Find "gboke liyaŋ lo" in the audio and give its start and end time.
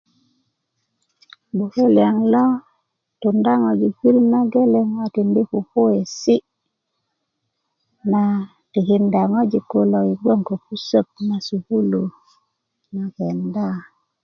1.53-2.45